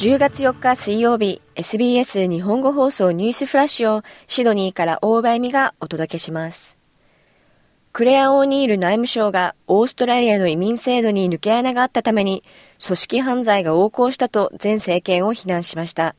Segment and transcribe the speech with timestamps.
[0.00, 6.78] 10月4日水曜日、SBS 日本語放送ニュースフラッシュをシドニーから大場恵美がお届けします。
[7.92, 12.42] クレア・オーニール内務省がオーストラリアの移民制度に抜け穴があったために
[12.82, 16.16] 組織犯罪が横行したと前政権を非難しました。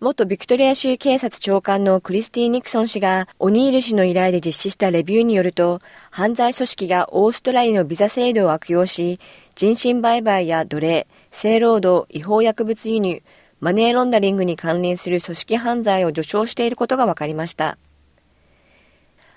[0.00, 5.80] 元ビクトリア州警察長官のクリスティ・ニクソン氏がオニール氏の依頼で実施したレビューによると、
[6.10, 9.18] 犯罪組織がオーストラリアのビザ制度を悪用し、
[9.54, 13.22] 人身売買や奴隷、性労働、違法薬物輸入、
[13.60, 17.78] マネーロンダリングに関連する組織犯罪を助長していることが分かりました。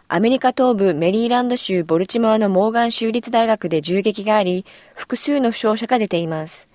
[0.07, 6.67] アメリカ東部メリーランド州ボルチモアのモーガン州立大学で銃撃があり、複数の負傷者が出ています。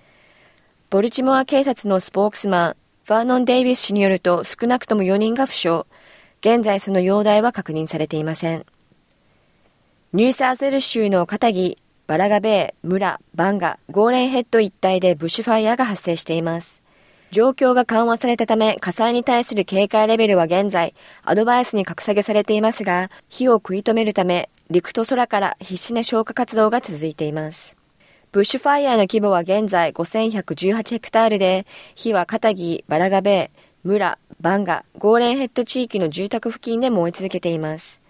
[0.89, 5.85] ボルチモア警察のスポークスマン、ファーノン・デイビス氏によると少なくとも4人が負傷。
[6.41, 8.65] 現在その容体は確認されていません。
[10.13, 11.77] ニューサーゼル州の片木、
[12.11, 16.83] バラガベイ、村、バンガ、ゴーレンヘッド一帯でブッシュファイヤーが発生しています。
[17.31, 27.77] 状況が緩和されたため火災に対する警戒レベルは現在アドバイスに格下げされていますが火を食い止めるため陸と空から必死な消火活動が続いています。
[28.33, 38.00] ブッシュファイヤーの規模は現在5118ヘクタールで火は片木、バラガベイ、村、バンガ、ゴーレンヘッド地域の住宅付近で燃え続けています。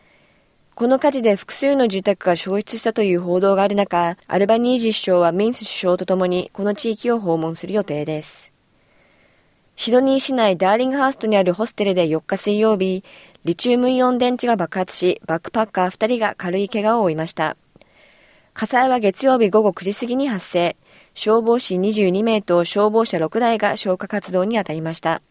[0.81, 8.51] この火事で複数の住宅が焼失したという報道がある中、アルバニージ首相はミンス首相とともにこの地域を訪問する予定です。
[9.75, 13.03] シドニー市内ダーリングハーストにあるホステルで4日水曜日、
[13.45, 17.57] リチウムイオン電池が爆発し、バックパッカー2人が軽い怪我を負いました。
[18.55, 20.77] 火災は月曜日午後9時過ぎに発生。
[21.13, 25.21] 消防士22名と消防車6台が消火活動に当たりました。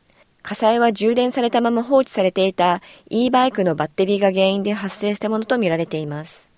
[0.42, 6.50] 火災は充電されたまま放置されていた e バイクのバッテリーが原因で発生したものとみられています。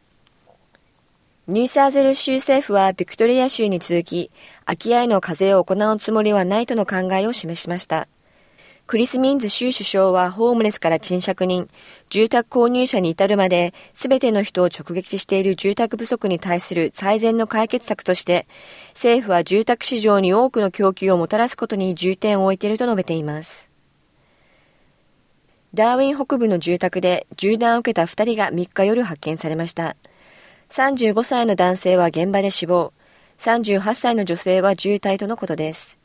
[1.48, 4.30] ニューサーゼル州政府はビクトリア州に続き、
[4.64, 8.06] 空き家への課税を行うつもりはないとの考えを示しました。
[8.86, 11.68] クリス・ミンズ州首相はホームレスから賃借人、
[12.10, 18.46] 住宅購入者に至るまで全ての人を直撃している住宅不足に対する最善の解決策として、
[18.90, 23.71] 政府は住宅市場に多くの供給をもたらすことに重点を置いていると述べています。
[25.74, 29.96] ダーウィン北部の住宅で銃弾を受けた2人が3日夜発見されました。
[30.68, 32.92] 35歳の男性は現場で死亡、
[33.38, 35.98] 38歳の女性は重体とのことです。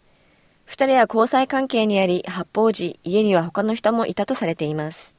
[0.68, 5.16] 2人は交際関係にあり、発砲時、家には他の人もいたとされています。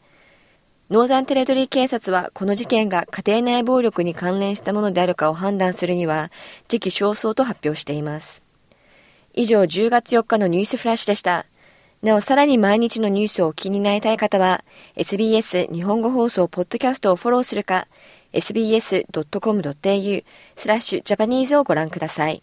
[0.91, 6.31] ノーザンテレトリー警察はこの事件が家庭内暴力に関連したものであるかを判断するには
[6.69, 8.43] 時期尚早と発表しています。
[9.35, 11.45] 以上10月4日のニュースフラッシュでした。
[12.03, 14.65] なお、さらに毎日のニュースを気になりたい方は、
[14.95, 17.89] SBS 日本語放送ポッドキャストをフォローするか、
[18.33, 22.43] sbs.com.au スラッシュジャパニーズをご覧ください。